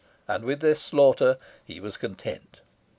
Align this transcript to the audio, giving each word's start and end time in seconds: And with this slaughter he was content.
And 0.27 0.45
with 0.45 0.61
this 0.61 0.81
slaughter 0.81 1.37
he 1.63 1.79
was 1.79 1.95
content. 1.95 2.61